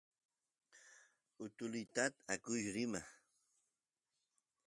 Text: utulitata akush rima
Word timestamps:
utulitata 1.45 2.19
akush 2.33 2.61
rima 2.75 3.01